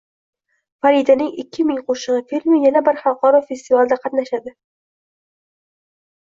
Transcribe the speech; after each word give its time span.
“Faridaning 0.85 1.29
ikki 1.43 1.65
ming 1.67 1.83
qo‘shig‘i” 1.91 2.23
filmi 2.33 2.59
yana 2.65 2.83
bir 2.89 2.99
xalqaro 3.03 3.45
kinofestivalda 3.45 4.01
qatnashadi 4.09 4.59